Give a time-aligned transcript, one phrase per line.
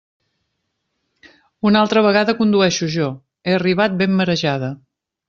[1.71, 3.11] Una altra vegada condueixo jo;
[3.51, 4.73] he arribat ben marejada.